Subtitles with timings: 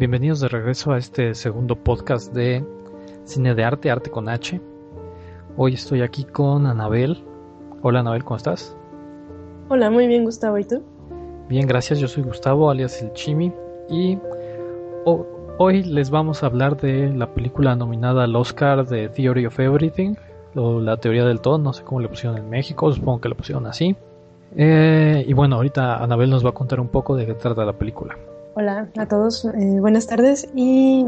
[0.00, 2.62] Bienvenidos de regreso a este segundo podcast de
[3.24, 4.60] Cine de Arte, Arte con H.
[5.56, 7.24] Hoy estoy aquí con Anabel.
[7.82, 8.76] Hola Anabel, ¿cómo estás?
[9.68, 10.82] Hola, muy bien Gustavo, ¿y tú?
[11.48, 12.00] Bien, gracias.
[12.00, 13.52] Yo soy Gustavo, alias El Chimi.
[13.88, 14.18] Y
[15.04, 20.14] hoy les vamos a hablar de la película nominada al Oscar de Theory of Everything,
[20.56, 23.34] o la teoría del todo, no sé cómo le pusieron en México, supongo que le
[23.36, 23.96] pusieron así.
[24.56, 27.72] Eh, y bueno, ahorita Anabel nos va a contar un poco de qué trata la
[27.72, 28.16] película.
[28.58, 30.48] Hola a todos, eh, buenas tardes.
[30.54, 31.04] Y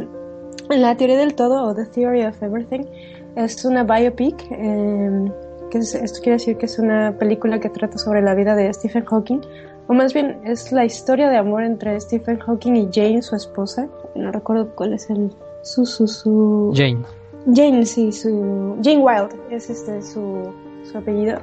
[0.69, 2.83] la teoría del todo, o The Theory of Everything,
[3.37, 4.35] es una biopic.
[4.51, 5.33] Eh,
[5.71, 9.07] que esto quiere decir que es una película que trata sobre la vida de Stephen
[9.07, 9.41] Hawking,
[9.87, 13.89] o más bien es la historia de amor entre Stephen Hawking y Jane, su esposa.
[14.15, 15.31] No recuerdo cuál es el
[15.63, 17.01] su su su Jane.
[17.47, 20.53] Jane, sí, su Jane Wilde es este su
[20.85, 21.39] su apellido.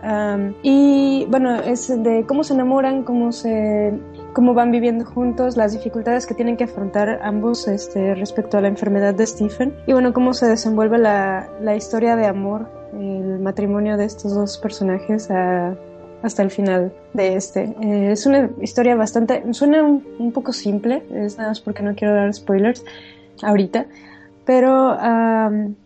[0.61, 3.91] y bueno, es de cómo se enamoran, cómo se
[4.35, 8.67] cómo van viviendo juntos, las dificultades que tienen que afrontar ambos este, respecto a la
[8.67, 14.03] enfermedad de Stephen y bueno, cómo se desenvuelve la, historia de amor, el matrimonio de
[14.03, 17.73] estos dos personajes hasta el final de este.
[17.81, 22.13] Eh, es una historia bastante, suena un, poco simple, es nada más porque no quiero
[22.13, 22.83] dar spoilers
[23.41, 23.85] ahorita,
[24.45, 24.97] pero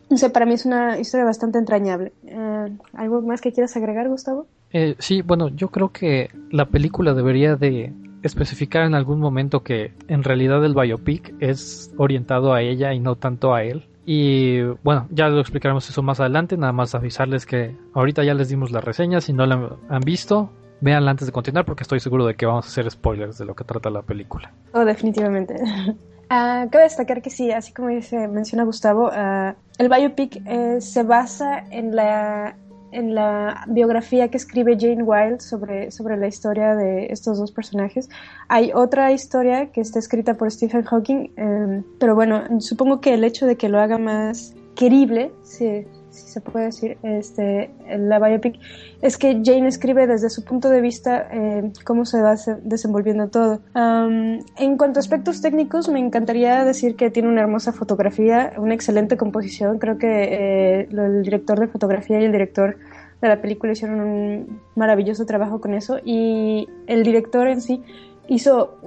[0.10, 2.14] no sé, para mí es una historia bastante entrañable.
[2.26, 4.48] Eh, ¿Algo más que quieras agregar, Gustavo?
[4.72, 9.94] Eh, sí, bueno, yo creo que la película debería de especificar en algún momento que
[10.08, 13.88] en realidad el biopic es orientado a ella y no tanto a él.
[14.06, 18.50] Y bueno, ya lo explicaremos eso más adelante, nada más avisarles que ahorita ya les
[18.50, 20.50] dimos la reseña, si no la han visto,
[20.82, 23.56] véanla antes de continuar porque estoy seguro de que vamos a hacer spoilers de lo
[23.56, 24.52] que trata la película.
[24.74, 25.56] Oh, definitivamente.
[25.56, 25.94] Uh,
[26.72, 31.66] cabe destacar que sí, así como dice, menciona Gustavo, uh, el biopic eh, se basa
[31.70, 32.56] en la
[32.92, 38.10] en la biografía que escribe Jane Wilde sobre, sobre la historia de estos dos personajes.
[38.48, 43.24] Hay otra historia que está escrita por Stephen Hawking, em, pero bueno, supongo que el
[43.24, 45.86] hecho de que lo haga más querible, sí
[46.20, 48.60] si se puede decir, este, la biopic,
[49.02, 53.62] es que Jane escribe desde su punto de vista eh, cómo se va desenvolviendo todo.
[53.76, 59.18] en cuanto a aspectos técnicos, me encantaría decir que tiene una hermosa fotografía, una excelente
[59.18, 59.80] composición.
[59.80, 62.78] Creo que eh, el director de fotografía y el director
[63.22, 67.84] de la película hicieron un maravilloso trabajo con eso y el director en sí
[68.30, 68.78] hizo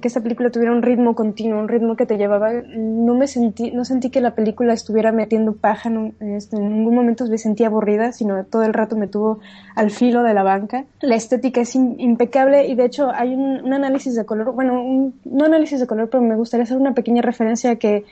[0.00, 2.52] que esta película tuviera un ritmo continuo, un ritmo que te llevaba.
[2.52, 5.90] No me sentí, no sentí que la película estuviera metiendo paja,
[6.20, 9.40] este, en ningún momento me sentí aburrida, sino todo el rato me tuvo
[9.74, 10.84] al filo de la banca.
[11.00, 15.46] La estética es impecable y de hecho hay un, análisis de color, bueno, un, no
[15.46, 18.04] análisis de color, pero me gustaría hacer una pequeña referencia que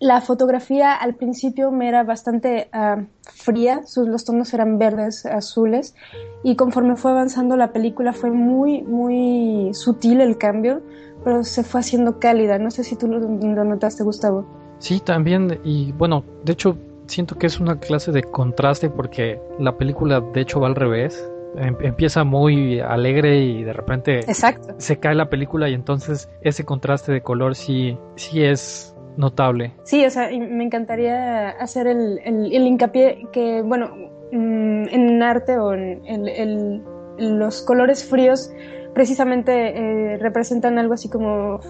[0.00, 5.94] la fotografía al principio me era bastante uh, fría, sus, los tonos eran verdes, azules,
[6.42, 10.80] y conforme fue avanzando la película fue muy, muy sutil el cambio,
[11.22, 12.58] pero se fue haciendo cálida.
[12.58, 14.46] No sé si tú lo, lo notaste, Gustavo.
[14.78, 19.76] Sí, también, y bueno, de hecho siento que es una clase de contraste porque la
[19.76, 21.28] película de hecho va al revés.
[21.56, 24.72] Em, empieza muy alegre y de repente Exacto.
[24.78, 28.89] se cae la película y entonces ese contraste de color sí, sí es
[29.20, 29.72] notable.
[29.84, 33.94] Sí, o sea, me encantaría hacer el, el, hincapié que, bueno,
[34.32, 36.82] mm, en arte o en,
[37.18, 38.50] los colores fríos
[38.94, 41.60] precisamente eh, representan algo así como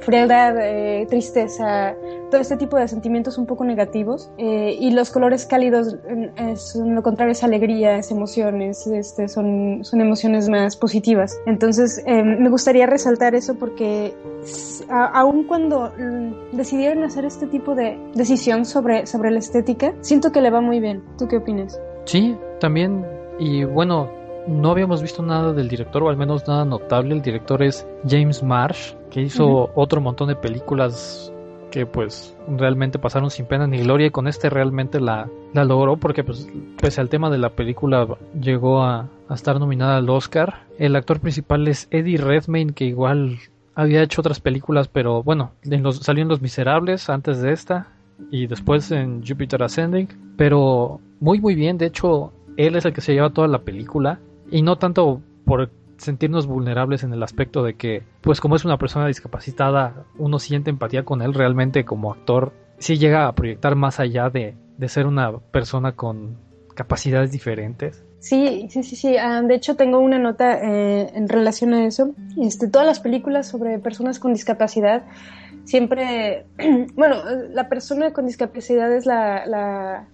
[0.00, 1.94] frialdad, eh, tristeza,
[2.30, 4.30] todo este tipo de sentimientos un poco negativos.
[4.38, 5.96] Eh, y los colores cálidos
[6.56, 11.38] son lo contrario, es alegría, es emociones, este, son, son emociones más positivas.
[11.46, 14.14] Entonces, me gustaría resaltar eso porque
[14.88, 20.40] aun cuando mm, decidieron hacer este tipo de decisión sobre, sobre la estética, siento que
[20.40, 21.02] le va muy bien.
[21.18, 21.80] ¿Tú qué opinas?
[22.04, 23.04] Sí, también.
[23.38, 24.08] Y bueno,
[24.46, 27.14] no habíamos visto nada del director, o al menos nada notable.
[27.14, 31.32] El director es James Marsh, que hizo otro montón de películas
[31.72, 35.96] que pues realmente pasaron sin pena ni gloria y con este realmente la, la logró
[35.96, 36.46] porque pues
[36.78, 38.06] pese al tema de la película
[38.38, 40.66] llegó a, a estar nominada al Oscar.
[40.78, 43.38] El actor principal es Eddie Redmayne que igual
[43.74, 47.88] había hecho otras películas pero bueno, en los, salió en Los Miserables antes de esta
[48.30, 53.00] y después en Jupiter Ascending pero muy muy bien, de hecho él es el que
[53.00, 54.20] se lleva toda la película
[54.52, 58.78] y no tanto por sentirnos vulnerables en el aspecto de que, pues como es una
[58.78, 63.98] persona discapacitada, uno siente empatía con él realmente como actor, sí llega a proyectar más
[63.98, 66.36] allá de, de ser una persona con
[66.74, 68.04] capacidades diferentes.
[68.18, 69.16] Sí, sí, sí, sí.
[69.16, 72.14] Ah, de hecho, tengo una nota eh, en relación a eso.
[72.40, 75.04] Este, todas las películas sobre personas con discapacidad
[75.64, 76.46] siempre,
[76.94, 77.16] bueno,
[77.50, 80.08] la persona con discapacidad es la, la,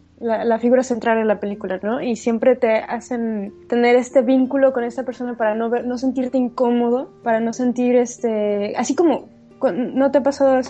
[0.58, 2.00] figura central en la película, ¿no?
[2.00, 6.38] Y siempre te hacen tener este vínculo con esta persona para no ver, no sentirte
[6.38, 9.28] incómodo, para no sentir este, así como
[9.60, 10.60] ¿No te ha pasado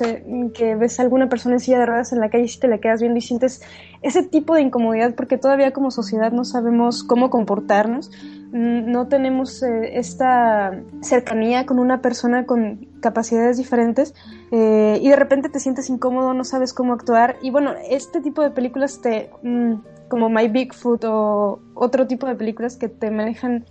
[0.55, 2.79] que ves a alguna persona en silla de ruedas en la calle y te la
[2.79, 3.61] quedas viendo y sientes
[4.01, 8.11] ese tipo de incomodidad porque todavía como sociedad no sabemos cómo comportarnos?
[8.51, 10.73] No tenemos eh, esta
[11.03, 14.15] cercanía con una persona con capacidades diferentes
[14.51, 17.37] eh, y de repente te sientes incómodo, no sabes cómo actuar.
[17.43, 19.31] Y bueno, este tipo de películas te...
[19.43, 19.75] Mm,
[20.09, 23.67] como My Bigfoot o otro tipo de películas que te manejan,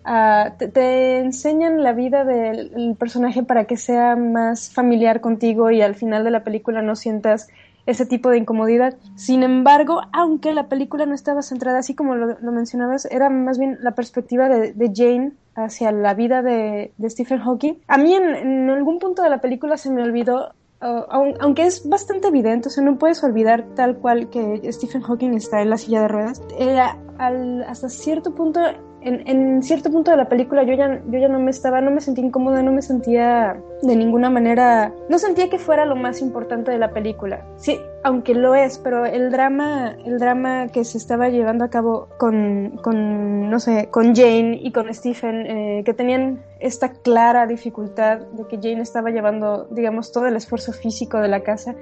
[0.58, 6.24] te, enseñan la vida del personaje para que sea más familiar contigo y al final
[6.24, 7.50] de la película no sientas
[7.88, 8.98] ese tipo de incomodidad.
[9.16, 13.78] Sin embargo, aunque la película no estaba centrada así como lo, mencionabas, era más bien
[13.82, 17.76] la perspectiva de, Jane hacia la vida de, Stephen Hawking.
[17.88, 22.68] A mí en, algún punto de la película se me olvidó aunque es bastante evidente,
[22.68, 26.08] o sea, no puedes olvidar tal cual que Stephen Hawking está en la silla de
[26.08, 26.44] ruedas.
[26.60, 26.80] Eh,
[27.18, 28.60] hasta cierto punto
[29.02, 32.02] en, cierto punto de la película yo ya, yo ya no me estaba, no me
[32.02, 36.72] sentía incómoda, no me sentía de ninguna manera, no sentía que fuera lo más importante
[36.72, 37.46] de la película.
[37.58, 42.08] Sí, aunque lo es, pero el drama, el drama que se estaba llevando a cabo
[42.18, 48.20] con, con no sé, con Jane y con Stephen, eh, que tenían esta clara dificultad
[48.20, 51.76] de que Jane estaba llevando, digamos, todo el esfuerzo físico de la casa.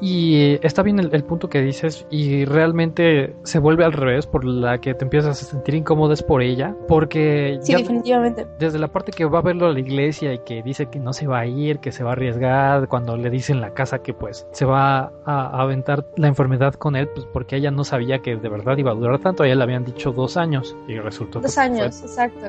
[0.00, 4.80] Y está bien el, punto que dices y realmente se vuelve al revés por la
[4.80, 8.46] que te empiezas a sentir incómodo por ella, porque sí, definitivamente.
[8.58, 11.12] desde la parte que va a verlo a la iglesia y que dice que no
[11.12, 14.02] se va a ir, que se va a arriesgar, cuando le dicen en la casa
[14.02, 18.20] que pues se va a, aventar la enfermedad con él, pues porque ella no sabía
[18.20, 20.98] que de verdad iba a durar tanto, a ella le habían dicho dos años y
[20.98, 22.46] resultó dos años, exacto.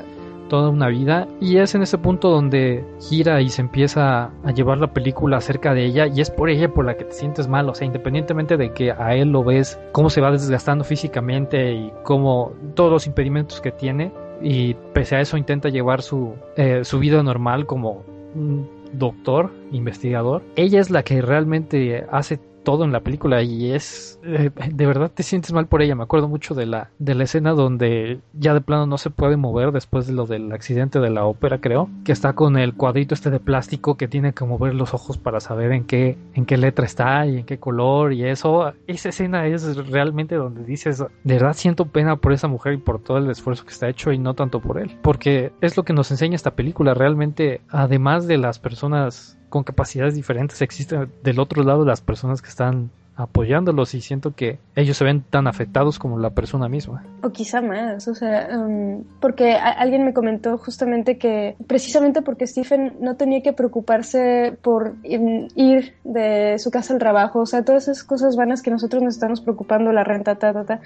[0.49, 4.77] toda una vida y es en ese punto donde gira y se empieza a llevar
[4.77, 7.69] la película acerca de ella y es por ella por la que te sientes mal,
[7.69, 11.93] o sea, independientemente de que a él lo ves cómo se va desgastando físicamente y
[12.03, 14.11] cómo todos los impedimentos que tiene
[14.41, 18.03] y pese a eso intenta llevar su, eh, su vida normal como
[18.35, 24.19] un doctor, investigador, ella es la que realmente hace todo en la película y es
[24.23, 25.95] eh, de verdad te sientes mal por ella.
[25.95, 29.37] Me acuerdo mucho de la de la escena donde ya de plano no se puede
[29.37, 33.13] mover después de lo del accidente de la ópera, creo, que está con el cuadrito
[33.13, 36.57] este de plástico que tiene que mover los ojos para saber en qué en qué
[36.57, 38.73] letra está y en qué color y eso.
[38.87, 43.01] Esa escena es realmente donde dices, de verdad siento pena por esa mujer y por
[43.01, 45.93] todo el esfuerzo que está hecho y no tanto por él, porque es lo que
[45.93, 51.61] nos enseña esta película realmente además de las personas con capacidades diferentes existen del otro
[51.61, 56.17] lado las personas que están apoyándolos y siento que ellos se ven tan afectados como
[56.17, 57.05] la persona misma.
[57.21, 62.93] O quizá más, o sea, um, porque alguien me comentó justamente que precisamente porque Stephen
[62.99, 68.03] no tenía que preocuparse por ir de su casa al trabajo, o sea, todas esas
[68.03, 70.81] cosas vanas que nosotros nos estamos preocupando, la renta, ta, ta, ta.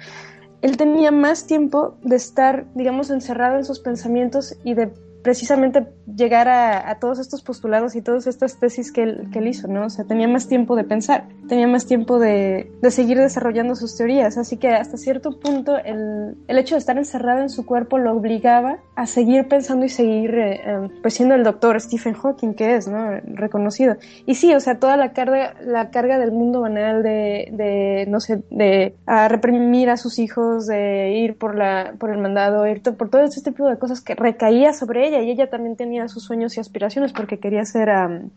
[0.60, 4.90] Él tenía más tiempo de estar, digamos, encerrado en sus pensamientos y de
[5.28, 5.86] precisamente
[6.16, 9.84] llegar a, todos estos postulados y todas estas tesis que él, que él, hizo, ¿no?
[9.84, 13.94] O sea, tenía más tiempo de pensar, tenía más tiempo de, de seguir desarrollando sus
[13.94, 17.98] teorías, así que hasta cierto punto el, el, hecho de estar encerrado en su cuerpo
[17.98, 22.54] lo obligaba a seguir pensando y seguir, eh, em, pues siendo el doctor Stephen Hawking,
[22.54, 23.12] que es, ¿no?
[23.26, 23.96] Reconocido.
[24.26, 28.18] Y sí, o sea, toda la carga, la carga del mundo banal de, de no
[28.18, 32.82] sé, de a reprimir a sus hijos, de ir por, la, por el mandado, ir
[32.82, 36.24] por todo este tipo de cosas que recaía sobre ella y ella también tenía sus
[36.24, 37.88] sueños y aspiraciones porque quería ser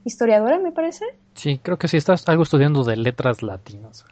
[0.06, 1.06] historiadora, me parece.
[1.34, 4.06] Sí, creo que sí, estás algo estudiando de letras latinas.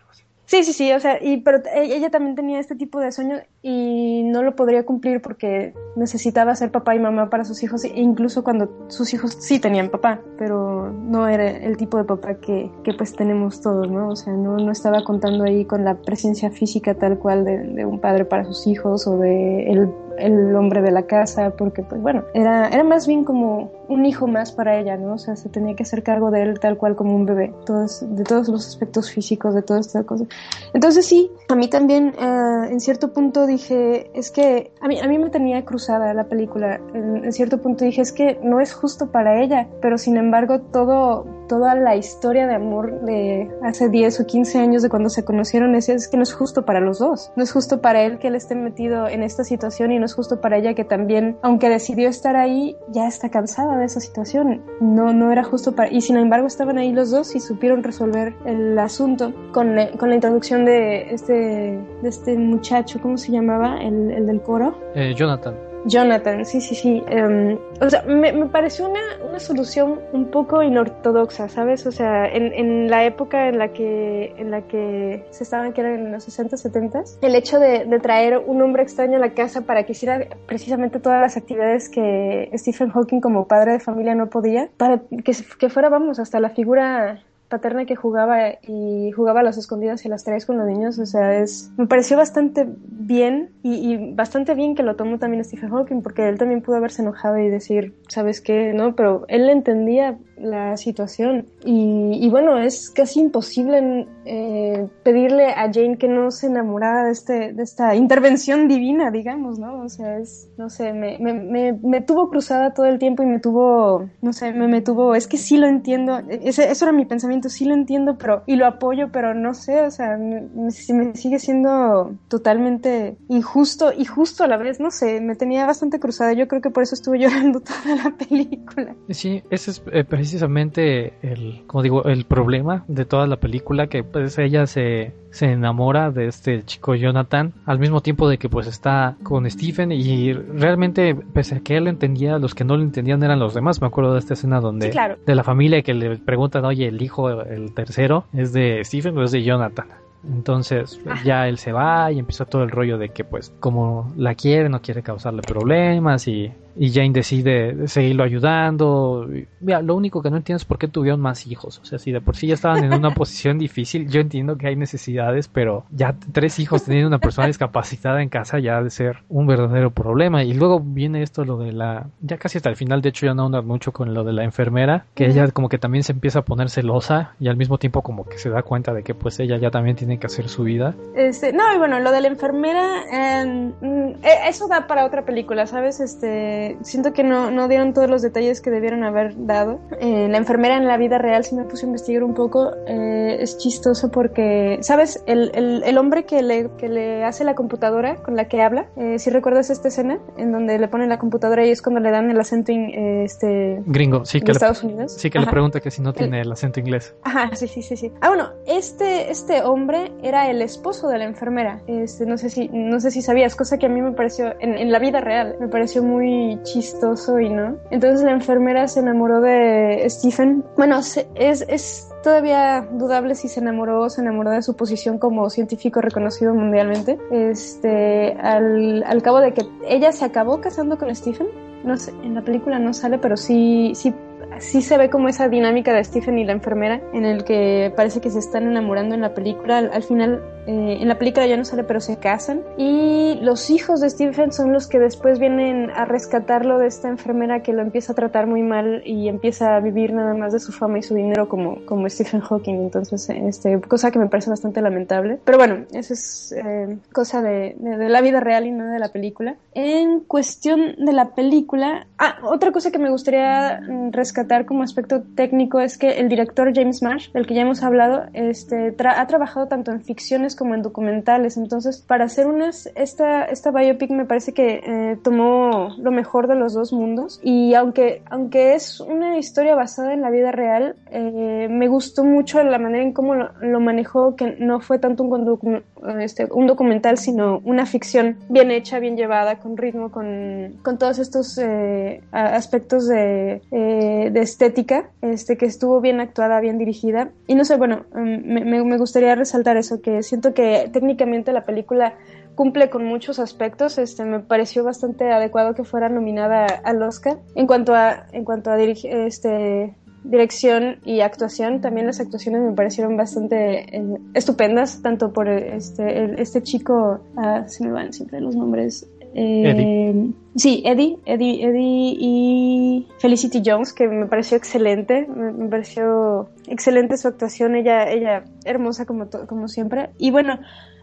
[0.50, 3.44] Sí, sí, sí, o sea, y, pero e, ella también tenía este tipo de sueños
[3.62, 8.44] y no lo podría cumplir porque necesitaba ser papá y mamá para sus hijos, incluso
[8.44, 12.96] cuando sus hijos sí tenían papá, pero no era el tipo de papá que, que
[12.96, 14.10] pues tenemos todos, ¿no?
[14.10, 17.86] O sea, no, no estaba contando ahí con la presencia física tal cual de, de
[17.86, 22.02] un padre para sus hijos o de el el hombre de la casa, porque pues
[22.02, 25.16] bueno, era, era más bien como un hijo más para ella, ¿no?
[25.16, 28.06] O sea, se tenía que hacer cargo de él tal cual como un bebé, todos,
[28.08, 30.28] de todos los aspectos físicos, de todas estas cosas.
[30.74, 35.08] Entonces sí, a mí también eh, en cierto punto dije, es que a mí, a
[35.08, 39.12] mí me tenía cruzada la película, en, cierto punto dije, es que no es justo
[39.12, 44.26] para ella, pero sin embargo todo toda la historia de amor de hace 10 o
[44.28, 47.32] 15 años de cuando se conocieron es, es que no es justo para los dos.
[47.36, 50.14] No es justo para él que él esté metido en esta situación y no es
[50.14, 54.62] justo para ella que también, aunque decidió estar ahí, ya está cansada de esa situación.
[54.80, 55.92] No, no era justo para...
[55.92, 60.16] Y sin embargo estaban ahí los dos y supieron resolver el asunto con, con la
[60.16, 63.82] introducción de este, de este muchacho, ¿cómo se llamaba?
[63.82, 64.78] El, el del coro.
[64.96, 65.69] Eh, Jonathan.
[65.86, 67.04] Jonathan, sí, sí, sí.
[67.08, 71.86] Em, o sea, me, me pareció una, una, solución un poco inortodoxa, ¿sabes?
[71.86, 75.82] O sea, en, en, la época en la que en la que se estaban, que
[75.82, 79.34] eran en los 60, 70, el hecho de, de, traer un hombre extraño a la
[79.34, 84.16] casa para que hiciera precisamente todas las actividades que Stephen Hawking como padre de familia
[84.16, 89.42] no podía, para que, que fuera, vamos, hasta la figura paterna que jugaba y jugaba
[89.42, 92.68] a las escondidas y las tres con los niños, o sea, es me pareció bastante
[92.68, 97.02] bien y, bastante bien que lo tomó también Stephen Hawking porque él también pudo haberse
[97.02, 98.72] enojado y decir, ¿sabes qué?
[98.74, 105.98] No, pero él entendía la situación y, bueno, es casi imposible eh, pedirle a Jane
[105.98, 109.82] que no se enamorara de, este, de esta intervención divina, digamos, ¿no?
[109.82, 113.40] O sea, es, no sé, me, me, me, tuvo cruzada todo el tiempo y me
[113.40, 117.06] tuvo, no sé, me, me tuvo, es que sí lo entiendo, ese, eso era mi
[117.06, 120.72] pensamiento sí lo entiendo, pero y lo apoyo, pero no sé, o sea, me, me,
[120.72, 126.34] sigue siendo totalmente injusto y justo a la vez, no sé, me tenía bastante cruzada,
[126.34, 128.96] yo creo que por eso estuve llorando toda la película.
[129.10, 134.04] Sí, ese es eh, precisamente el, como digo, el problema de toda la película, que
[134.04, 138.68] pues ella se se enamora de este chico Jonathan al mismo tiempo de que pues
[138.68, 143.22] está con Stephen y realmente pese a que él entendía los que no lo entendían
[143.22, 143.80] eran los demás.
[143.82, 144.92] Me acuerdo de esta escena donde
[145.26, 149.24] de la familia que le preguntan oye el hijo el tercero es de Stephen o
[149.24, 149.88] es de Jonathan
[150.24, 151.20] entonces ah.
[151.24, 154.68] ya él se va y empieza todo el rollo de que pues como la quiere
[154.68, 159.28] no quiere causarle problemas y y Jane decide seguirlo ayudando.
[159.60, 161.80] Mira, lo único que no entiendo es por qué tuvieron más hijos.
[161.80, 164.68] O sea, si de por sí ya estaban en una posición difícil, yo entiendo que
[164.68, 168.90] hay necesidades, pero ya tres hijos teniendo una persona discapacitada en casa ya ha de
[168.90, 170.44] ser un verdadero problema.
[170.44, 172.08] Y luego viene esto, lo de la.
[172.22, 174.44] Ya casi hasta el final, de hecho, ya no anda mucho con lo de la
[174.44, 178.02] enfermera, que ella como que también se empieza a poner celosa y al mismo tiempo
[178.02, 180.64] como que se da cuenta de que pues ella ya también tiene que hacer su
[180.64, 180.96] vida.
[181.16, 185.24] Este, no, y bueno, lo de la enfermera, em, mm, e, eso da para otra
[185.24, 186.00] película, ¿sabes?
[186.00, 189.80] Este siento que no, no, dieron todos los detalles que debieron haber dado.
[190.00, 193.38] Eh, la enfermera en la vida real, si me puse a investigar un poco, eh,
[193.40, 195.24] es chistoso porque, ¿sabes?
[195.26, 198.88] El, el, el, hombre que le, que le hace la computadora con la que habla,
[198.96, 202.12] eh, si recuerdas esta escena en donde le ponen la computadora y es cuando le
[202.12, 205.14] dan el acento este gringo, sí, que Estados Unidos.
[205.14, 207.16] Sí, que le pregunta que si no tiene el, acento inglés.
[207.24, 208.12] Ajá, sí, sí, sí, sí.
[208.22, 211.82] Ah, bueno, este, este hombre era el esposo de la enfermera.
[211.88, 214.78] Este, no sé si, no sé si sabías, cosa que a mí me pareció, en,
[214.78, 217.78] en la vida real, me pareció muy chistoso y no.
[217.92, 220.64] Entonces la enfermera se enamoró de Stephen.
[220.76, 225.50] Bueno, es, es todavía dudable si se enamoró o se enamoró de su posición como
[225.50, 227.18] científico reconocido mundialmente.
[227.32, 231.48] Este, al, al cabo de que ella se acabó casando con Stephen,
[231.84, 234.14] no sé, en la película no sale, pero sí, sí
[234.60, 238.22] sí se ve como esa dinámica de Stephen y la enfermera, en el que parece
[238.22, 239.78] que se están enamorando en la película.
[239.78, 242.62] Al, final, eh, en la película ya no sale, pero se casan.
[242.78, 247.62] Y los hijos de Stephen son los que después vienen a rescatarlo de esta enfermera
[247.62, 250.72] que lo empieza a tratar muy mal y empieza a vivir nada más de su
[250.72, 252.76] fama y su dinero como, como Stephen Hawking.
[252.76, 255.40] Entonces, este, cosa que me parece bastante lamentable.
[255.46, 259.10] Pero bueno, eso es eh, cosa de, de la vida real y no de la
[259.10, 259.56] película.
[259.74, 263.80] En cuestión de la película, ah, otra cosa que me gustaría
[264.12, 268.24] rescatar como aspecto técnico es que el director James Marsh, del que ya hemos hablado,
[268.34, 271.56] este, ha trabajado tanto en ficciones como en documentales.
[271.56, 276.56] Entonces, para hacer unas, esta, esta biopic me parece que eh, tomó lo mejor de
[276.56, 277.40] los dos mundos.
[277.44, 282.64] Y aunque, aunque es una historia basada en la vida real, eh, me gustó mucho
[282.64, 285.84] la manera en cómo lo, manejó, que no fue tanto un,
[286.20, 291.20] este, un documental, sino una ficción bien hecha, bien llevada, con ritmo, con, con todos
[291.20, 297.32] estos eh, aspectos de, de estética, este, que estuvo bien actuada, bien dirigida.
[297.48, 301.66] Y no sé, bueno, mm, me, me gustaría resaltar eso, que siento que técnicamente la
[301.66, 302.16] película
[302.56, 303.98] cumple con muchos aspectos.
[303.98, 307.40] Este, me pareció bastante adecuado que fuera nominada al Oscar.
[307.56, 313.16] En cuanto a, en cuanto a este, dirección y actuación, también las actuaciones me parecieron
[313.16, 319.10] bastante eh, estupendas, tanto por este, este chico, ah, se me van siempre los nombres,
[319.34, 327.18] eh, sí, Eddie, Eddie, Eddie y Felicity Jones, que me pareció excelente, me, pareció excelente
[327.18, 330.10] su actuación, ella, ella hermosa como, como siempre.
[330.18, 330.60] Y bueno,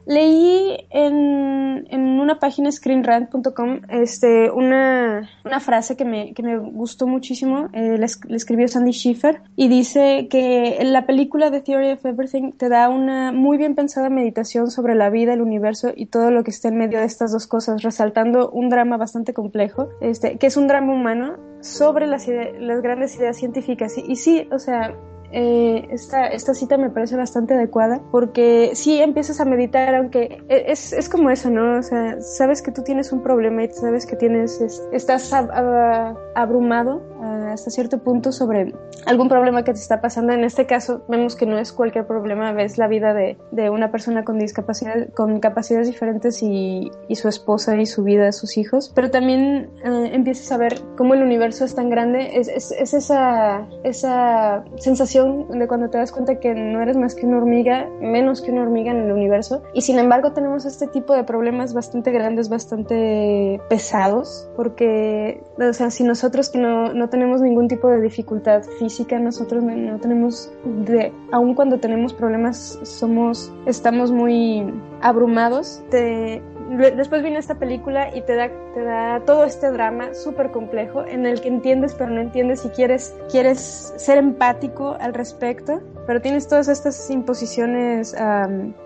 [0.06, 7.08] Leí en, en una página screenrant.com este, una, una, frase que me, que me gustó
[7.08, 12.52] muchísimo, eh, la, escribió Sandy Schiffer, y dice que la película The Theory of Everything
[12.52, 16.44] te da una muy bien pensada meditación sobre la vida, el universo y todo lo
[16.44, 20.46] que está en medio de estas dos cosas, resaltando un drama bastante complejo, este, que
[20.46, 23.98] es un drama humano sobre las, las grandes ideas científicas.
[23.98, 24.94] Y, y sí, o sea,
[25.32, 30.64] eh, esta, esta cita me parece bastante adecuada porque sí empiezas a meditar, aunque e,
[30.68, 31.78] es, es como eso, ¿no?
[31.78, 34.60] O sea, sabes que tú tienes un problema y sabes que tienes,
[34.92, 35.32] estás
[36.34, 37.02] abrumado
[37.56, 38.72] hasta cierto punto sobre
[39.06, 40.32] algún problema que te está pasando.
[40.32, 43.90] En este caso, vemos que no es cualquier problema, ves la vida de, de una
[43.90, 48.92] persona con discapacidad, con capacidades diferentes y, y, su esposa y su vida, sus hijos,
[48.94, 52.94] pero también eh, empiezas a ver cómo el universo es tan grande, es, es, es
[52.94, 57.88] esa, esa sensación de cuando te das cuenta que no eres más que una hormiga,
[58.00, 61.74] menos que una hormiga en el universo, y sin embargo tenemos este tipo de problemas
[61.74, 67.88] bastante grandes, bastante pesados, porque, o sea, si nosotros que no, no tenemos ningún tipo
[67.88, 74.64] de dificultad física, nosotros no, tenemos, de, aun cuando tenemos problemas, somos, estamos muy
[75.00, 75.82] abrumados.
[75.90, 81.04] Te, después viene esta película y te da, te da todo este drama súper complejo
[81.04, 86.20] en el que entiendes pero no entiendes y quieres, quieres ser empático al respecto, pero
[86.20, 88.14] tienes todas estas imposiciones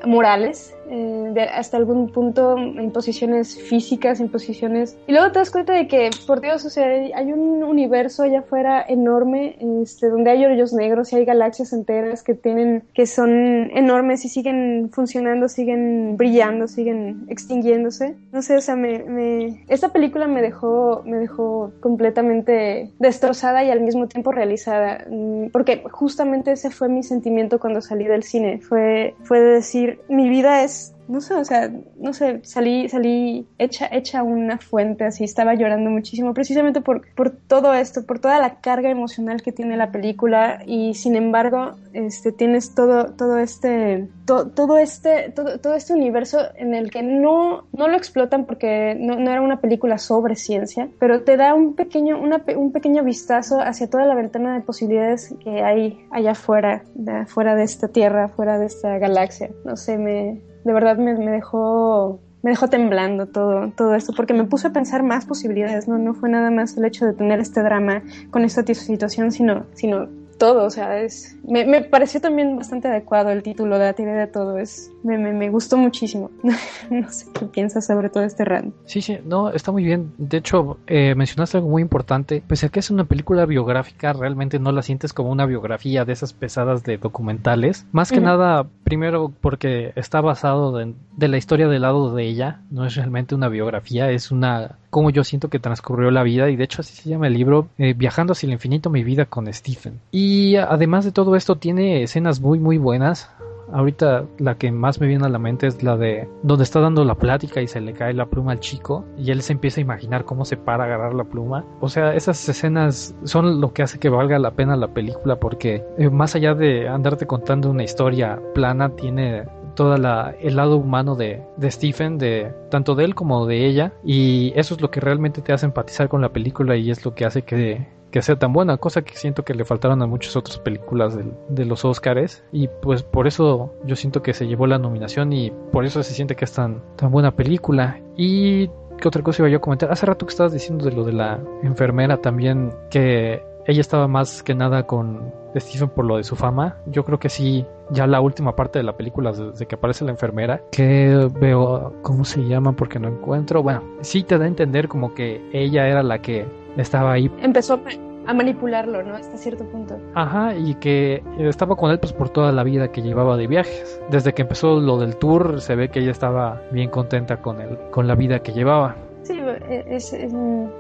[0.05, 4.97] morales de hasta algún punto imposiciones físicas, imposiciones...
[5.07, 8.41] Y luego te das cuenta de que, por Dios, o sea, hay un universo allá
[8.41, 13.31] afuera enorme, este, donde hay hoyos negros y hay galaxias enteras que tienen, que son
[13.73, 18.17] enormes y siguen funcionando, siguen brillando, siguen extinguiéndose.
[18.33, 23.81] No sé, o sea, me, esta película me dejó, me dejó completamente destrozada y al
[23.81, 29.15] mismo tiempo realizada, mm, porque justamente ese fue mi sentimiento cuando salí del cine, fue,
[29.23, 30.80] fue de decir, mi vida es
[31.11, 35.91] no sé, o sea, no sé, salí, salí hecha, hecha una fuente, así, estaba llorando
[35.91, 40.63] muchísimo, precisamente por, por todo esto, por toda la carga emocional que tiene la película,
[40.67, 46.75] y sin embargo, este, tienes todo, todo este, todo este, todo, todo, este universo en
[46.75, 51.25] el que no, no lo explotan porque no, no, era una película sobre ciencia, pero
[51.25, 55.63] te da un pequeño, una, un pequeño vistazo hacia toda la ventana de posibilidades que
[55.63, 59.51] hay allá afuera, de, fuera de esta Tierra, fuera de esta galaxia.
[59.65, 64.35] No sé, me, de verdad me, me, dejó me dejó temblando todo, todo esto, porque
[64.35, 65.99] me puso a pensar más posibilidades, ¿no?
[65.99, 70.09] No fue nada más el hecho de tener este drama con esta situación, sino, sino
[70.39, 74.15] todo, o sea, es, me, me, pareció también bastante adecuado el título de la teoría
[74.15, 76.31] de todo, es, me, me, me gustó muchísimo.
[76.91, 78.75] no sé qué piensas sobre todo este rant.
[78.85, 80.13] Sí, sí, no, está muy bien.
[80.19, 82.43] De hecho, eh, mencionaste algo muy importante.
[82.47, 86.13] Pese a que es una película biográfica, realmente no la sientes como una biografía de
[86.13, 87.87] esas pesadas de documentales.
[87.93, 92.61] Más que nada, primero porque está basado de, de la historia del lado de ella,
[92.71, 96.57] no es realmente una biografía, es una como yo siento que transcurrió la vida y
[96.57, 99.53] de hecho así se llama el libro eh, Viajando hacia el infinito mi vida con
[99.53, 100.01] Stephen.
[100.11, 103.31] Y además de todo esto tiene escenas muy muy buenas.
[103.73, 107.05] Ahorita la que más me viene a la mente es la de donde está dando
[107.05, 109.83] la plática y se le cae la pluma al chico y él se empieza a
[109.83, 111.65] imaginar cómo se para a agarrar la pluma.
[111.81, 115.85] O sea, esas escenas son lo que hace que valga la pena la película porque
[115.99, 121.43] eh, más allá de andarte contando una historia plana, tiene todo el lado humano de,
[121.57, 125.43] de, Stephen, de tanto de él como de ella, y eso es lo que realmente
[125.43, 128.53] te hace empatizar con la película y es lo que hace que, que sea tan
[128.53, 132.45] buena, cosa que siento que le faltaron a muchas otras películas de, de, los Oscars
[132.53, 136.13] y pues por eso yo siento que se llevó la nominación y por eso se
[136.13, 138.01] siente que es tan, tan buena película.
[138.17, 138.69] Y
[138.99, 141.13] qué otra cosa iba yo a comentar, hace rato que estabas diciendo de lo de
[141.13, 146.37] la enfermera también, que ella estaba más que nada con Stephen por lo de su
[146.37, 146.77] fama.
[146.87, 150.13] Yo creo que sí, ya la última parte de la película, desde que aparece la
[150.13, 152.73] enfermera, que veo, ¿cómo se llama?
[152.73, 153.63] Porque no encuentro.
[153.63, 157.31] Bueno, sí te da a entender como que ella era la que estaba ahí.
[157.41, 157.81] Empezó
[158.27, 159.15] a manipularlo, ¿no?
[159.15, 159.99] Hasta cierto punto.
[160.15, 164.01] Ajá, y que estaba con él pues por toda la vida que llevaba de viajes.
[164.11, 167.79] Desde que empezó lo del tour se ve que ella estaba bien contenta con él,
[167.91, 168.97] con la vida que llevaba.
[169.23, 170.15] Sí, es,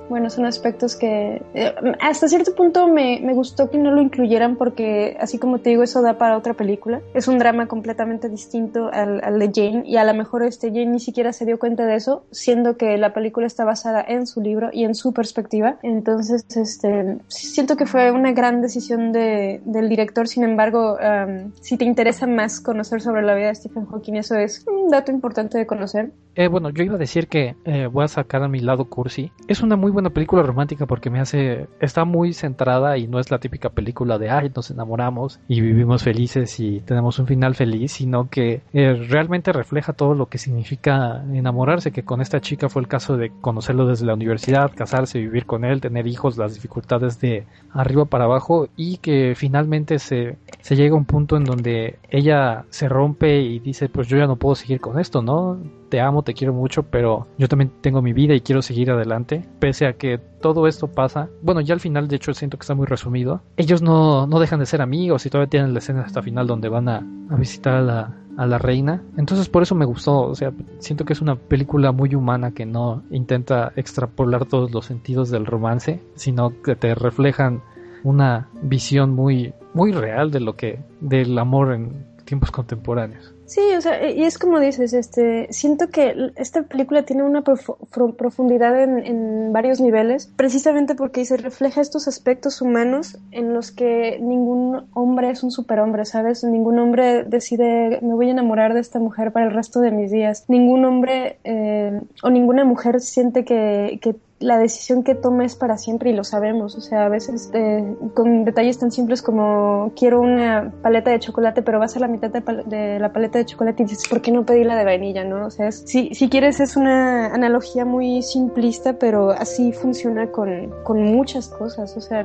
[0.08, 4.56] bueno, son aspectos que eh, hasta cierto punto me, me, gustó que no lo incluyeran
[4.56, 7.00] porque, así como te digo, eso da para otra película.
[7.14, 10.86] Es un drama completamente distinto al, al, de Jane y a lo mejor este Jane
[10.86, 14.40] ni siquiera se dio cuenta de eso, siendo que la película está basada en su
[14.40, 15.78] libro y en su perspectiva.
[15.82, 20.28] Entonces, este, siento que fue una gran decisión de, del director.
[20.28, 24.36] Sin embargo, um, si te interesa más conocer sobre la vida de Stephen Hawking, eso
[24.36, 26.10] es un dato importante de conocer.
[26.34, 29.32] Eh, bueno, yo iba a decir que eh, voy a sacar a mi lado cursi.
[29.48, 31.68] Es una muy buena película romántica porque me hace.
[31.80, 36.02] Está muy centrada y no es la típica película de ay, nos enamoramos y vivimos
[36.02, 41.24] felices y tenemos un final feliz, sino que eh, realmente refleja todo lo que significa
[41.32, 41.90] enamorarse.
[41.92, 45.64] Que con esta chica fue el caso de conocerlo desde la universidad, casarse, vivir con
[45.64, 50.94] él, tener hijos, las dificultades de arriba para abajo y que finalmente se, se llega
[50.94, 54.54] a un punto en donde ella se rompe y dice: Pues yo ya no puedo
[54.54, 55.58] seguir con esto, ¿no?
[55.90, 59.44] Te amo, te quiero mucho, pero yo también tengo mi vida y quiero seguir adelante,
[59.58, 61.28] pese a que todo esto pasa.
[61.42, 63.42] Bueno, ya al final, de hecho, siento que está muy resumido.
[63.56, 66.68] Ellos no, no dejan de ser amigos y todavía tienen la escena hasta final donde
[66.68, 69.02] van a, a visitar a la, a la reina.
[69.18, 72.64] Entonces por eso me gustó, o sea, siento que es una película muy humana que
[72.64, 77.60] no intenta extrapolar todos los sentidos del romance, sino que te reflejan
[78.02, 83.34] una visión muy muy real de lo que del amor en tiempos contemporáneos.
[83.46, 88.80] Sí, o sea, y es como dices, este, siento que esta película tiene una profundidad
[88.80, 95.30] en, varios niveles, precisamente porque se refleja estos aspectos humanos en los que ningún hombre
[95.30, 96.44] es un superhombre, ¿sabes?
[96.44, 100.12] Ningún hombre decide, me voy a enamorar de esta mujer para el resto de mis
[100.12, 100.44] días.
[100.46, 103.98] Ningún hombre eh, o ninguna mujer siente que
[104.40, 106.74] la decisión que toma es para siempre y lo sabemos.
[106.74, 111.60] O sea, a veces eh, con detalles tan simples como quiero una paleta de chocolate,
[111.62, 114.46] pero vas a la mitad de, la paleta de chocolate y dices, ¿por qué no
[114.46, 115.24] pedí la de vainilla?
[115.24, 115.46] ¿no?
[115.46, 121.02] O sea, si, si quieres es una analogía muy simplista, pero así funciona con, con
[121.02, 121.94] muchas cosas.
[121.98, 122.24] O sea,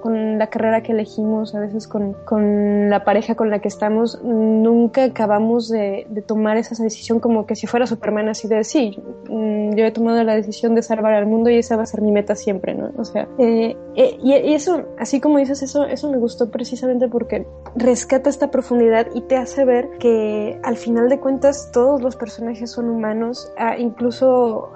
[0.00, 4.20] con la carrera que elegimos, a veces con, con la pareja con la que estamos,
[4.24, 8.98] nunca acabamos de, de tomar esa decisión como que si fuera Superman, así de, sí,
[9.28, 12.02] mm, yo he tomado la decisión de salvar al mundo y esa va a ser
[12.02, 12.90] mi meta siempre, ¿no?
[12.96, 17.46] O sea, eh, eh, y, eso, así como dices eso, eso me gustó precisamente porque
[17.76, 22.70] rescata esta profundidad y te hace ver que al final de cuentas todos los personajes
[22.70, 24.70] son humanos, ah, incluso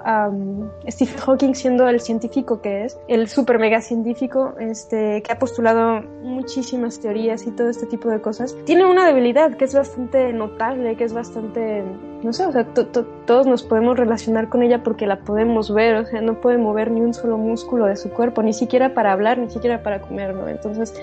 [0.87, 6.01] Stephen Hawking siendo el científico que es, el super mega científico, este, que ha postulado
[6.23, 10.95] muchísimas teorías y todo este tipo de cosas, tiene una debilidad que es bastante notable,
[10.95, 11.83] que es bastante
[12.23, 12.65] no sé, o sea,
[13.25, 16.91] todos nos podemos relacionar con ella porque la podemos ver, o sea, no puede mover
[16.91, 20.35] ni un solo músculo de su cuerpo, ni siquiera para hablar, ni siquiera para comer,
[20.35, 20.47] ¿no?
[20.47, 20.93] Entonces,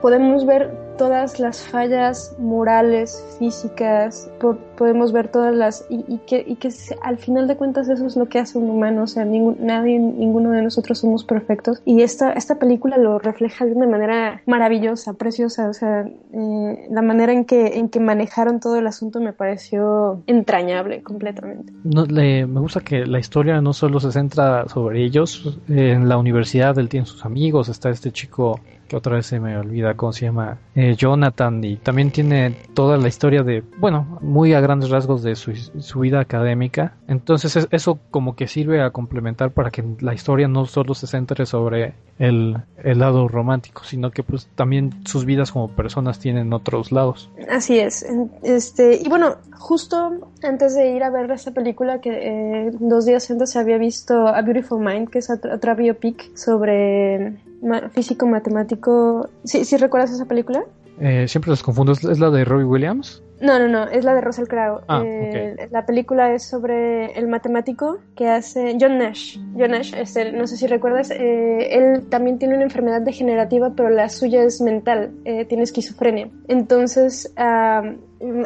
[0.00, 4.30] podemos ver todas las fallas morales, físicas,
[4.76, 5.86] podemos ver todas las...
[5.88, 6.70] Y, que, y que
[7.02, 9.98] al final de cuentas eso es lo que hace un humano, o sea, ningún, nadie,
[9.98, 11.80] ninguno de nosotros somos perfectos.
[11.84, 17.02] Y esta, esta película lo refleja de una manera maravillosa, preciosa, o sea, eh, la
[17.02, 21.72] manera en que, en que manejaron todo el asunto me pareció entrañable completamente.
[21.84, 26.18] No, le, me gusta que la historia no solo se centra sobre ellos, en la
[26.18, 28.58] universidad él tiene sus amigos, está este chico
[28.88, 32.96] que otra vez se me olvida cómo se llama, eh, Jonathan, y también tiene toda
[32.96, 36.94] la historia de, bueno, muy a grandes rasgos de su, su vida académica.
[37.06, 41.46] Entonces eso como que sirve a complementar para que la historia no solo se centre
[41.46, 46.90] sobre el, el lado romántico, sino que pues también sus vidas como personas tienen otros
[46.92, 47.30] lados.
[47.50, 48.06] Así es.
[48.42, 53.30] Este, y bueno, justo antes de ir a ver esta película, que eh, dos días
[53.30, 57.36] antes se había visto A Beautiful Mind, que es otra biopic sobre
[57.92, 59.28] físico matemático.
[59.44, 60.64] ¿Sí, ¿Sí recuerdas esa película?
[61.00, 61.92] Eh, siempre los confundo.
[61.92, 63.22] ¿Es la de Robbie Williams?
[63.40, 64.80] No, no, no, es la de Russell Crowe.
[64.88, 69.38] Ah, eh, La película es sobre el matemático que hace John Nash.
[69.56, 69.94] John Nash,
[70.34, 74.60] no sé si recuerdas, eh, él también tiene una enfermedad degenerativa, pero la suya es
[74.60, 76.28] mental, tiene esquizofrenia.
[76.48, 77.32] Entonces,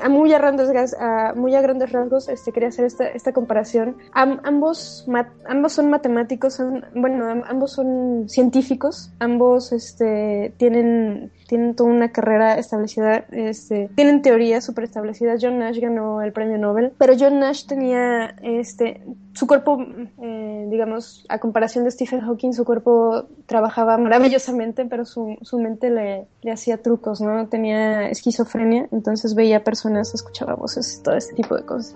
[0.02, 3.96] a muy a grandes, rasgos este, quería hacer esta, comparación.
[4.12, 5.06] ambos,
[5.46, 6.60] ambos son matemáticos,
[6.94, 14.64] bueno, ambos son científicos, ambos este, tienen, tienen toda una carrera establecida, este, tienen teorías
[14.64, 15.40] súper establecidas.
[15.42, 19.02] John Nash ganó el premio Nobel, pero John Nash tenía este,
[19.34, 19.78] su cuerpo,
[20.22, 25.90] eh, digamos, a comparación de Stephen Hawking, su cuerpo trabajaba maravillosamente, pero su, su mente
[25.90, 27.48] le, le hacía trucos, ¿no?
[27.48, 31.94] Tenía esquizofrenia, entonces veía personas, escuchaba voces, todo este tipo de cosas.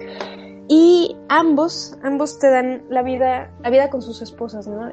[0.68, 4.90] Y ambos, ambos te dan la vida, la vida con sus esposas, ¿no?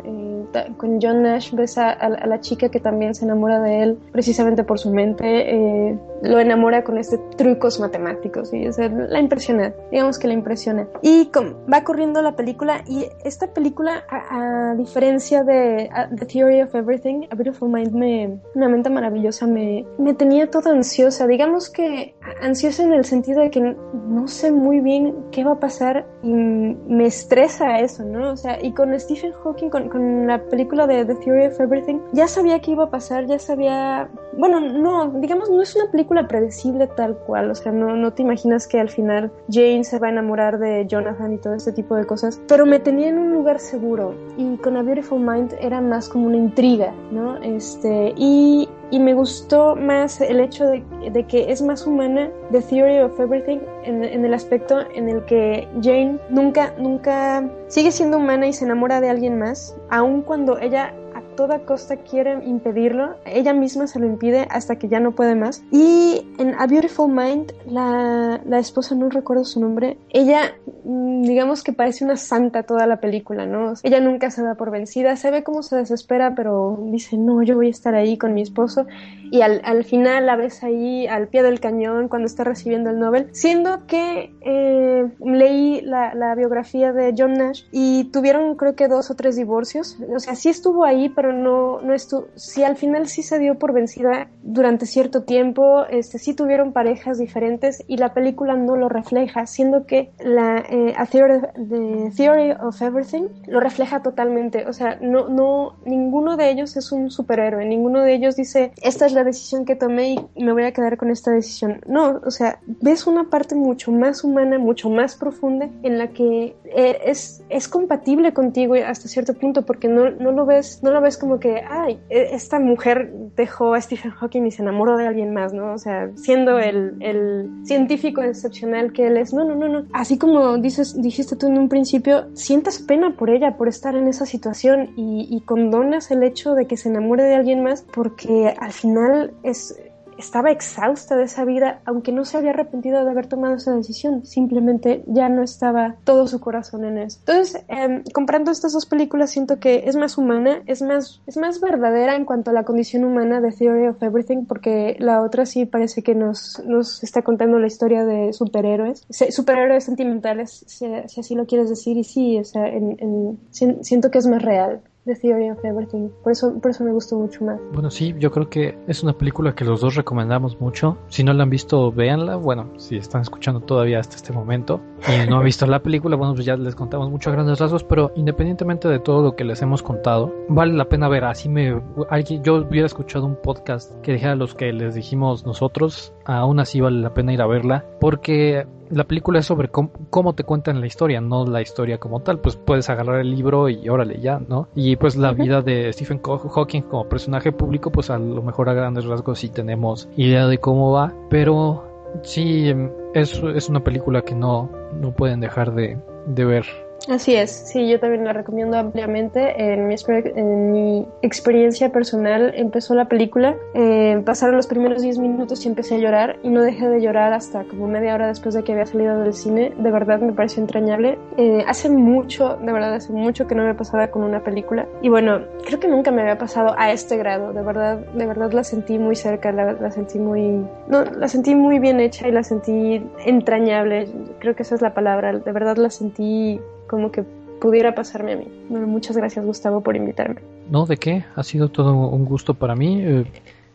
[0.78, 4.80] con John Nash ves a, la chica que también se enamora de él precisamente por
[4.80, 8.66] su mente, eh, lo enamora con este trucos matemáticos y
[9.10, 10.88] la impresiona, digamos que la impresiona.
[11.02, 11.30] Y
[11.72, 17.36] va corriendo la película y esta película, a, diferencia de The Theory of Everything, A
[17.36, 22.94] Beautiful Mind, me, una mente maravillosa, me, me tenía toda ansiosa, digamos que ansiosa en
[22.94, 27.80] el sentido de que no sé muy bien qué va a pasar y me estresa
[27.80, 28.32] eso, ¿no?
[28.32, 32.00] O sea, y con Stephen Hawking, con, con la película de The Theory of Everything,
[32.12, 36.28] ya sabía qué iba a pasar, ya sabía, bueno, no, digamos, no es una película
[36.28, 40.08] predecible tal cual, o sea, no, no te imaginas que al final Jane se va
[40.08, 43.32] a enamorar de Jonathan y todo este tipo de cosas, pero me tenía en un
[43.32, 47.38] lugar seguro y con A Beautiful Mind era más como una intriga, ¿no?
[47.38, 52.62] Este, y y me gustó más el hecho de, de, que es más humana The
[52.62, 58.18] Theory of Everything en, en, el aspecto en el que Jane nunca, nunca sigue siendo
[58.18, 60.94] humana y se enamora de alguien más, aun cuando ella
[61.36, 65.64] toda costa quiere impedirlo, ella misma se lo impide hasta que ya no puede más.
[65.72, 71.64] Y en A Beautiful Mind, la, la esposa, no recuerdo su nombre, ella mm, digamos
[71.64, 73.74] que parece una santa toda la película, ¿no?
[73.84, 77.56] Ella nunca se da por vencida, se ve cómo se desespera, pero dice, no, yo
[77.56, 78.86] voy a estar ahí con mi esposo.
[79.32, 83.00] Y al, al final la ves ahí al pie del cañón cuando está recibiendo el
[83.00, 88.88] Nobel, siendo que eh, leí la, la, biografía de John Nash y tuvieron creo que
[88.88, 89.98] dos o tres divorcios.
[90.14, 93.58] O sea, sí estuvo ahí, pero no, no estuvo, sí al final sí se dio
[93.58, 98.90] por vencida durante cierto tiempo, este, sí tuvieron parejas diferentes y la película no lo
[98.90, 104.66] refleja, siendo que la eh, theory, the Theory of Everything lo refleja totalmente.
[104.68, 109.06] O sea, no, no, ninguno de ellos es un superhéroe, ninguno de ellos dice, esta
[109.06, 111.82] es la decisión que tomé y me voy a quedar con esta decisión.
[111.88, 116.56] No, o sea, ves una parte mucho más humana, mucho más profunda en la que
[116.66, 121.02] eh, es, es compatible contigo hasta cierto punto porque no, no lo ves, no lo
[121.02, 125.08] ves como que, ay, e, esta mujer dejó a Stephen Hawking y se enamoró de
[125.08, 125.74] alguien más, ¿no?
[125.74, 129.34] O sea, siendo el, el científico excepcional que él es.
[129.34, 129.86] No, no, no, no.
[129.94, 134.08] Así como dices, dijiste tú en un principio, sientes pena por ella, por estar en
[134.08, 138.54] esa situación y, y condonas el hecho de que se enamore de alguien más porque
[138.60, 139.76] al final es
[140.18, 144.26] estaba exhausta de esa vida, aunque no se había arrepentido de haber tomado esa decisión,
[144.26, 147.20] simplemente ya no estaba todo su corazón en eso.
[147.20, 151.60] Entonces, eh, comprando estas dos películas, siento que es más humana, es más, es más
[151.62, 155.66] verdadera en cuanto a la condición humana de Theory of Everything, porque la otra sí
[155.66, 161.46] parece que nos, nos está contando la historia de superhéroes, superhéroes sentimentales, si, así lo
[161.46, 164.82] quieres decir, y sí, o sea, en, siento que es más real.
[165.06, 166.10] The Theory of Everything.
[166.24, 167.60] Por eso, por eso me gustó mucho más.
[167.74, 170.98] Bueno, sí, yo creo que es una película que los dos recomendamos mucho.
[171.08, 172.38] Si no la han visto, véanla.
[172.38, 176.34] Bueno, si están escuchando todavía hasta este momento y no han visto la película, bueno,
[176.34, 179.62] pues ya les contamos mucho a grandes rasgos, pero independientemente de todo lo que les
[179.62, 181.26] hemos contado, vale la pena ver.
[181.26, 181.82] Así me.
[182.10, 186.80] Alguien, yo hubiera escuchado un podcast que dijera los que les dijimos nosotros, aún así
[186.80, 190.88] vale la pena ir a verla, porque la película es sobre cómo, te cuentan la
[190.88, 192.40] historia, no la historia como tal.
[192.40, 194.68] Pues puedes agarrar el libro y órale ya, ¿no?
[194.76, 198.74] Y pues la vida de Stephen Hawking como personaje público, pues a lo mejor a
[198.74, 201.84] grandes rasgos sí tenemos idea de cómo va, pero
[202.22, 202.74] sí
[203.14, 206.66] es, es una película que no, no pueden dejar de, de ver
[207.10, 209.74] Así es, sí, yo también la recomiendo ampliamente.
[209.74, 215.66] En mi, en mi experiencia personal empezó la película, eh, pasaron los primeros 10 minutos
[215.66, 218.64] y empecé a llorar y no dejé de llorar hasta como media hora después de
[218.64, 219.74] que había salido del cine.
[219.78, 221.20] De verdad me pareció entrañable.
[221.36, 225.10] Eh, hace mucho, de verdad hace mucho que no me pasaba con una película y
[225.10, 227.52] bueno, creo que nunca me había pasado a este grado.
[227.52, 231.54] De verdad, de verdad la sentí muy cerca, la, la sentí muy, no, la sentí
[231.54, 234.08] muy bien hecha y la sentí entrañable.
[234.40, 235.34] Creo que esa es la palabra.
[235.34, 236.62] De verdad la sentí
[236.94, 237.24] como que
[237.60, 238.48] pudiera pasarme a mí.
[238.70, 240.42] Muchas gracias Gustavo por invitarme.
[240.70, 241.26] No, ¿de qué?
[241.36, 243.02] Ha sido todo un gusto para mí.
[243.02, 243.26] Eh,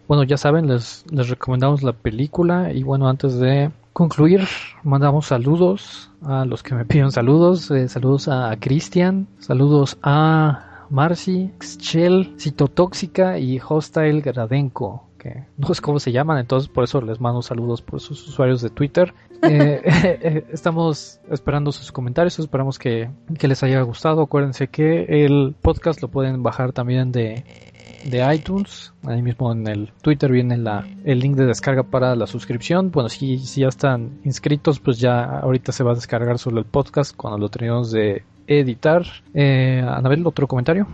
[0.07, 4.42] bueno, ya saben, les, les recomendamos la película y bueno, antes de concluir,
[4.85, 7.72] mandamos saludos a los que me piden saludos.
[7.72, 15.83] Eh, saludos a Cristian, saludos a Marcy, Xchel, Citotóxica y Hostile Gradenko que no sé
[15.83, 19.12] cómo se llaman, entonces por eso les mando saludos por sus usuarios de Twitter.
[19.42, 24.22] Eh, eh, estamos esperando sus comentarios, esperamos que, les haya gustado.
[24.22, 27.44] Acuérdense que el podcast lo pueden bajar también de,
[28.04, 28.92] de iTunes.
[29.04, 32.90] Ahí mismo en el Twitter viene la, el link de descarga para la suscripción.
[32.90, 36.66] Bueno, si, si ya están inscritos, pues ya ahorita se va a descargar solo el
[36.66, 39.04] podcast cuando lo tenemos de editar.
[39.35, 40.87] Eh, Anabel, otro comentario.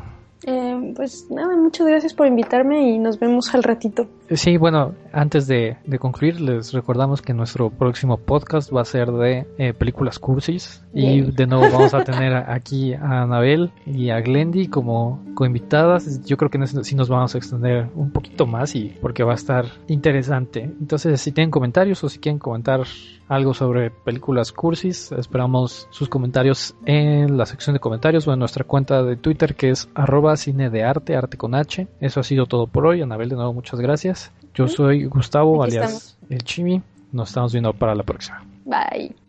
[0.83, 4.07] Eh, pues nada, muchas gracias por invitarme y nos vemos al ratito.
[4.31, 9.47] Sí, bueno, antes de, concluir, les recordamos que nuestro próximo podcast va a ser de
[9.59, 10.83] eh, películas cursis.
[10.93, 16.25] Y de nuevo vamos a tener aquí a Anabel y a Glendy como coinvitadas.
[16.25, 19.37] Yo creo que sí nos vamos a extender un poquito más y porque va a
[19.37, 20.63] estar interesante.
[20.63, 22.81] Entonces, si tienen comentarios o si quieren comentar
[23.29, 25.13] algo sobre películas cursis.
[25.13, 29.71] Esperamos sus comentarios en la sección de comentarios o en nuestra cuenta de Twitter que
[29.71, 31.87] es arroba cine de arte, arte con H.
[32.01, 33.03] Eso ha sido todo por hoy.
[33.03, 34.33] Anabel, de nuevo, muchas gracias.
[34.55, 36.83] Yo soy Gustavo, alias El Chimi.
[37.13, 38.45] Nos estamos viendo para la próxima.
[38.65, 39.24] Bye.